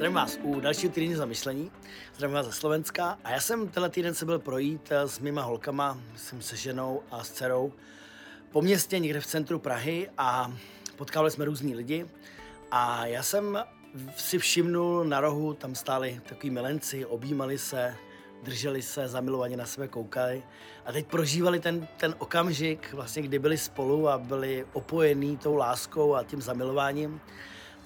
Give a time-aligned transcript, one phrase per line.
[0.00, 1.70] Zdravím vás u dalšího týdne zamyšlení.
[2.14, 3.18] Zdravím vás ze Slovenska.
[3.24, 7.02] A já jsem tenhle týden se byl projít eh, s mýma holkama, jsem se ženou
[7.10, 7.72] a s dcerou
[8.50, 10.52] po městě někde v centru Prahy a
[10.96, 12.06] potkávali jsme různý lidi.
[12.70, 13.58] A já jsem
[14.16, 17.96] si všimnul na rohu, tam stáli takový milenci, objímali se,
[18.42, 20.42] drželi se, zamilovaně na sebe koukali
[20.84, 26.14] a teď prožívali ten, ten okamžik, vlastně, kdy byli spolu a byli opojení tou láskou
[26.14, 27.20] a tím zamilováním.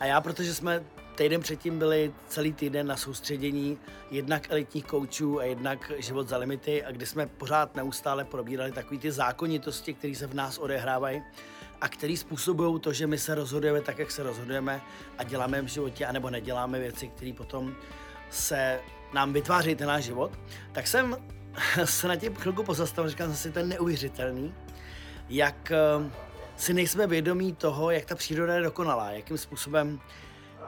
[0.00, 3.78] A já, protože jsme týden předtím byli celý týden na soustředění
[4.10, 6.84] jednak elitních koučů a jednak život za limity.
[6.84, 11.22] A kde jsme pořád neustále probírali takové ty zákonitosti, které se v nás odehrávají
[11.80, 14.80] a které způsobují to, že my se rozhodujeme tak, jak se rozhodujeme
[15.18, 17.74] a děláme v životě, anebo neděláme věci, které potom
[18.30, 18.80] se
[19.12, 20.38] nám vytváří ten náš život,
[20.72, 21.16] tak jsem
[21.84, 24.54] se na tím chvilku pozastavil, říkal jsem si, to je neuvěřitelný,
[25.28, 26.10] jak eh,
[26.56, 30.00] si nejsme vědomí toho, jak ta příroda je dokonalá, jakým způsobem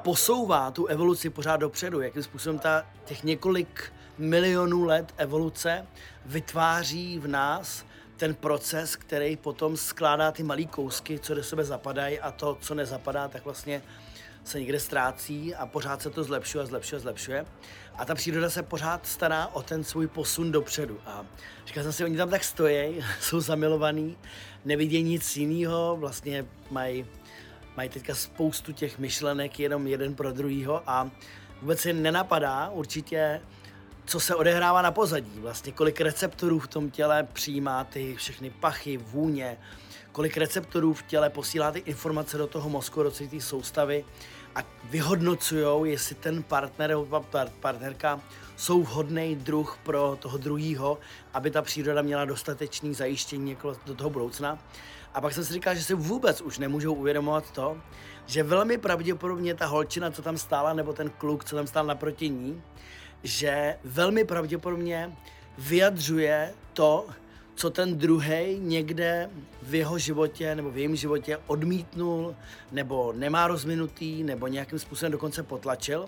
[0.02, 5.86] posouvá tu evoluci pořád dopředu, jakým způsobem ta, těch několik milionů let evoluce
[6.26, 7.84] vytváří v nás
[8.16, 12.74] ten proces, který potom skládá ty malé kousky, co do sebe zapadají a to, co
[12.74, 13.82] nezapadá, tak vlastně
[14.44, 17.46] se někde ztrácí a pořád se to zlepšuje, zlepšuje, zlepšuje.
[17.96, 21.00] A ta příroda se pořád stará o ten svůj posun dopředu.
[21.06, 21.26] A
[21.66, 24.16] říkal jsem si, oni tam tak stojí, jsou zamilovaní,
[24.64, 27.06] nevidí nic jiného, vlastně mají
[27.76, 31.10] mají teďka spoustu těch myšlenek jenom jeden pro druhýho a
[31.60, 33.40] vůbec si nenapadá určitě,
[34.04, 35.40] co se odehrává na pozadí.
[35.40, 39.58] Vlastně kolik receptorů v tom těle přijímá ty všechny pachy, vůně,
[40.16, 44.04] kolik receptorů v těle posílá ty informace do toho mozku, do té soustavy
[44.54, 47.24] a vyhodnocují, jestli ten partner nebo
[47.60, 48.20] partnerka
[48.56, 50.98] jsou vhodný druh pro toho druhého,
[51.34, 54.58] aby ta příroda měla dostatečný zajištění jako do toho budoucna.
[55.14, 57.76] A pak jsem si říkal, že si vůbec už nemůžou uvědomovat to,
[58.26, 62.28] že velmi pravděpodobně ta holčina, co tam stála, nebo ten kluk, co tam stál naproti
[62.28, 62.62] ní,
[63.22, 65.16] že velmi pravděpodobně
[65.58, 67.06] vyjadřuje to,
[67.56, 69.30] co ten druhý někde
[69.62, 72.36] v jeho životě nebo v jejím životě odmítnul,
[72.72, 76.06] nebo nemá rozvinutý, nebo nějakým způsobem dokonce potlačil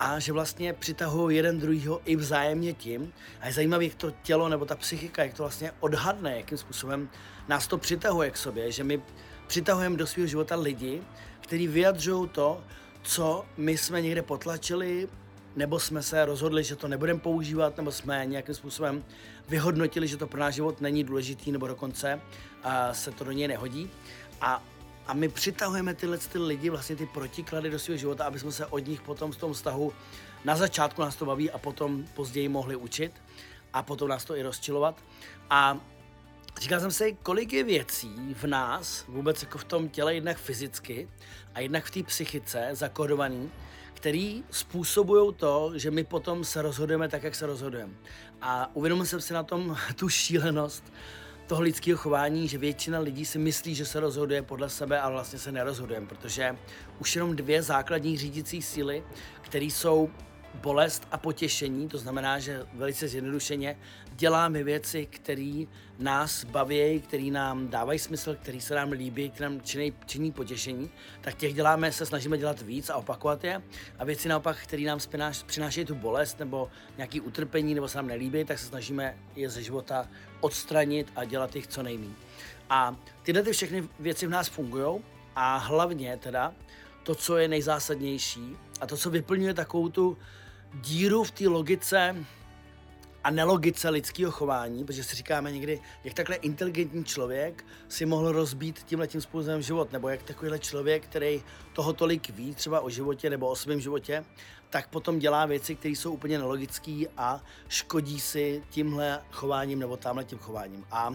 [0.00, 3.12] a že vlastně přitahují jeden druhýho i vzájemně tím.
[3.40, 7.08] A je zajímavé, jak to tělo nebo ta psychika, jak to vlastně odhadne, jakým způsobem
[7.48, 9.02] nás to přitahuje k sobě, že my
[9.46, 11.02] přitahujeme do svého života lidi,
[11.40, 12.64] kteří vyjadřují to,
[13.02, 15.08] co my jsme někde potlačili,
[15.56, 19.04] nebo jsme se rozhodli, že to nebudeme používat, nebo jsme nějakým způsobem
[19.48, 22.20] vyhodnotili, že to pro náš život není důležitý, nebo dokonce
[22.62, 23.90] a se to do něj nehodí.
[24.40, 24.62] A
[25.10, 28.66] a my přitahujeme tyhle ty lidi, vlastně ty protiklady do svého života, aby jsme se
[28.66, 29.92] od nich potom v tom vztahu
[30.44, 33.12] na začátku nás to baví a potom později mohli učit
[33.72, 35.02] a potom nás to i rozčilovat.
[35.50, 35.78] A
[36.60, 41.08] říkal jsem si, kolik je věcí v nás, vůbec jako v tom těle, jednak fyzicky
[41.54, 43.50] a jednak v té psychice zakodovaný,
[44.00, 47.92] který způsobují to, že my potom se rozhodujeme tak, jak se rozhodujeme.
[48.42, 50.92] A uvědomil jsem si na tom tu šílenost,
[51.46, 55.38] toho lidského chování, že většina lidí si myslí, že se rozhoduje podle sebe, ale vlastně
[55.38, 56.56] se nerozhodujeme, protože
[56.98, 59.04] už jenom dvě základní řídící síly,
[59.40, 60.10] které jsou
[60.54, 63.76] bolest a potěšení, to znamená, že velice zjednodušeně
[64.16, 65.64] děláme věci, které
[65.98, 70.90] nás baví, které nám dávají smysl, které se nám líbí, které nám činí, činí potěšení,
[71.20, 73.62] tak těch děláme, se snažíme dělat víc a opakovat je.
[73.98, 78.06] A věci naopak, které nám spináš, přinášejí tu bolest nebo nějaký utrpení nebo se nám
[78.06, 80.08] nelíbí, tak se snažíme je ze života
[80.40, 82.14] odstranit a dělat jich co nejméně.
[82.70, 85.00] A tyhle ty všechny věci v nás fungují
[85.36, 86.54] a hlavně teda
[87.02, 90.18] to, co je nejzásadnější a to, co vyplňuje takovou tu
[90.74, 92.16] díru v té logice
[93.24, 98.82] a nelogice lidského chování, protože si říkáme někdy, jak takhle inteligentní člověk si mohl rozbít
[98.84, 101.42] tímhle tím způsobem život, nebo jak takovýhle člověk, který
[101.72, 104.24] toho tolik ví, třeba o životě nebo o svém životě,
[104.70, 110.24] tak potom dělá věci, které jsou úplně nelogické a škodí si tímhle chováním nebo tamhle
[110.24, 110.84] tím chováním.
[110.90, 111.14] A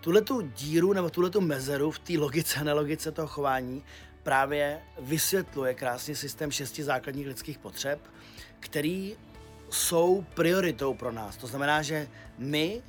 [0.00, 3.82] tuhle tu díru nebo tuhle tu mezeru v té logice a nelogice toho chování
[4.24, 8.00] právě vysvětluje krásně systém šesti základních lidských potřeb,
[8.60, 9.16] který
[9.70, 11.36] jsou prioritou pro nás.
[11.36, 12.08] To znamená, že
[12.38, 12.82] my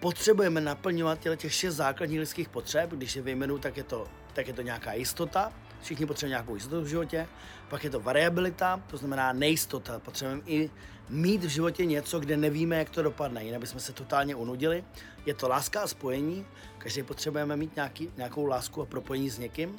[0.00, 2.90] potřebujeme naplňovat těch šest základních lidských potřeb.
[2.90, 5.52] Když je vyjmenu, tak je to, tak je to nějaká jistota.
[5.82, 7.28] Všichni potřebují nějakou jistotu v životě.
[7.68, 9.98] Pak je to variabilita, to znamená nejistota.
[9.98, 10.70] Potřebujeme i
[11.08, 14.84] mít v životě něco, kde nevíme, jak to dopadne, jinak bychom se totálně unudili.
[15.26, 16.46] Je to láska a spojení.
[16.78, 19.78] Každý potřebujeme mít nějaký, nějakou lásku a propojení s někým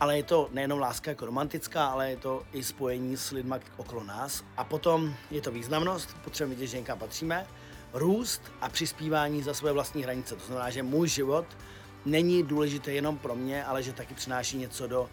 [0.00, 4.04] ale je to nejenom láska jako romantická, ale je to i spojení s lidmi okolo
[4.04, 4.44] nás.
[4.56, 7.46] A potom je to významnost, potřebujeme vidět, že někam patříme,
[7.92, 10.36] růst a přispívání za své vlastní hranice.
[10.36, 11.46] To znamená, že můj život
[12.04, 15.10] není důležitý jenom pro mě, ale že taky přináší něco do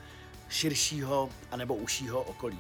[0.49, 2.59] širšího anebo užšího okolí.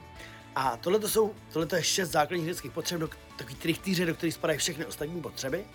[0.55, 4.59] A tohle jsou, tohle je šest základních lidských potřeb, do takový trichtýře, do kterých spadají
[4.59, 5.65] všechny ostatní potřeby.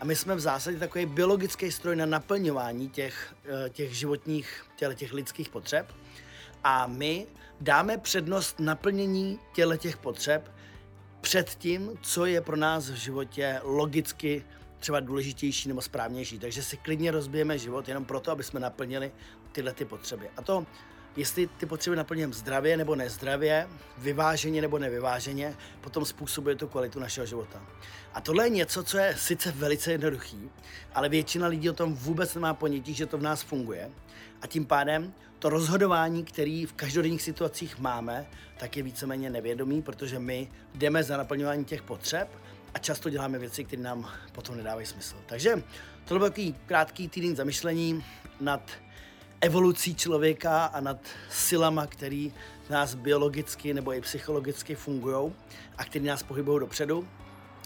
[0.00, 4.94] A my jsme v zásadě takový biologický stroj na naplňování těch, eh, těch životních, těle
[4.94, 5.92] těch lidských potřeb.
[6.64, 7.26] A my
[7.60, 10.52] dáme přednost naplnění těle těch potřeb
[11.20, 14.44] před tím, co je pro nás v životě logicky
[14.78, 16.38] třeba důležitější nebo správnější.
[16.38, 19.12] Takže si klidně rozbijeme život jenom proto, aby jsme naplnili
[19.52, 20.30] tyhle ty potřeby.
[20.36, 20.66] A to,
[21.16, 23.68] jestli ty potřeby naplňujeme zdravě nebo nezdravě,
[23.98, 27.62] vyváženě nebo nevyváženě, potom způsobuje tu kvalitu našeho života.
[28.14, 30.50] A tohle je něco, co je sice velice jednoduchý,
[30.94, 33.90] ale většina lidí o tom vůbec nemá ponětí, že to v nás funguje.
[34.42, 38.26] A tím pádem to rozhodování, který v každodenních situacích máme,
[38.58, 42.28] tak je víceméně nevědomý, protože my jdeme za naplňování těch potřeb
[42.74, 45.16] a často děláme věci, které nám potom nedávají smysl.
[45.26, 45.62] Takže
[46.04, 48.04] to byl takový krátký týden zamyšlení
[48.40, 48.70] nad
[49.40, 50.98] evolucí člověka a nad
[51.30, 52.32] silama, který
[52.70, 55.32] nás biologicky nebo i psychologicky fungují
[55.78, 57.08] a který nás pohybují dopředu.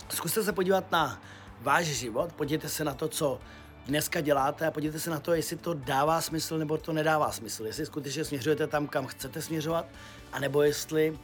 [0.08, 1.22] Zkuste se podívat na
[1.60, 3.40] váš život, podívejte se na to, co
[3.86, 7.66] dneska děláte a podívejte se na to, jestli to dává smysl nebo to nedává smysl.
[7.66, 9.86] Jestli skutečně směřujete tam, kam chcete směřovat,
[10.32, 11.18] anebo jestli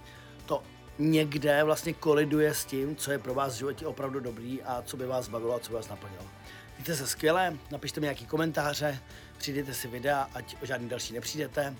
[0.47, 0.63] to
[0.99, 4.97] někde vlastně koliduje s tím, co je pro vás v životě opravdu dobrý a co
[4.97, 6.25] by vás bavilo a co by vás naplnilo.
[6.81, 8.99] Mějte se skvěle, napište mi nějaký komentáře,
[9.39, 11.75] přijdete si videa, ať o žádný další nepřijdete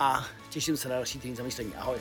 [0.00, 1.74] a těším se na další týden zamýšlení.
[1.74, 1.98] Ahoj!